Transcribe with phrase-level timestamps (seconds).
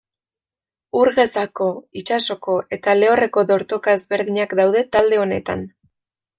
[1.01, 1.67] Ur gezako,
[2.01, 5.67] itsasoko eta lehorreko dortoka ezberdinak daude talde honetan.